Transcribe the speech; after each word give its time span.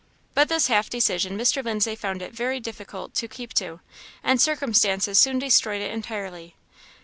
But 0.33 0.49
this 0.49 0.65
half 0.65 0.89
decision 0.89 1.37
Mr. 1.37 1.63
Lindsay 1.63 1.95
found 1.95 2.23
it 2.23 2.33
very 2.33 2.59
difficult 2.59 3.13
to 3.13 3.27
keep 3.27 3.53
to, 3.53 3.81
and 4.23 4.41
circumstances 4.41 5.19
soon 5.19 5.37
destroyed 5.37 5.83
it 5.83 5.91
entirely. 5.91 6.55